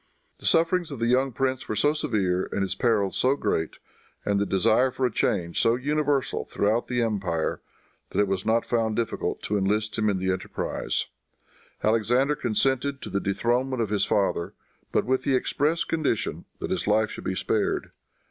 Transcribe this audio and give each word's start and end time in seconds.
The 0.39 0.47
sufferings 0.47 0.89
of 0.89 0.97
the 0.97 1.05
young 1.05 1.31
prince 1.31 1.69
were 1.69 1.75
so 1.75 1.93
severe 1.93 2.49
and 2.51 2.63
his 2.63 2.73
perils 2.73 3.15
so 3.17 3.35
great, 3.35 3.75
and 4.25 4.39
the 4.39 4.47
desire 4.47 4.89
for 4.89 5.05
a 5.05 5.11
change 5.11 5.61
so 5.61 5.75
universal 5.75 6.43
throughout 6.43 6.87
the 6.87 7.03
empire, 7.03 7.61
that 8.09 8.17
it 8.19 8.27
was 8.27 8.43
not 8.43 8.65
found 8.65 8.95
difficult 8.95 9.43
to 9.43 9.59
enlist 9.59 9.99
him 9.99 10.09
in 10.09 10.17
the 10.17 10.31
enterprise. 10.31 11.05
Alexander 11.83 12.35
consented 12.35 12.99
to 13.03 13.11
the 13.11 13.19
dethronement 13.19 13.79
of 13.79 13.91
his 13.91 14.05
father, 14.07 14.55
but 14.91 15.05
with 15.05 15.21
the 15.21 15.35
express 15.35 15.83
condition 15.83 16.45
that 16.57 16.71
his 16.71 16.87
life 16.87 17.11
should 17.11 17.23
be 17.25 17.35
spared. 17.35 17.91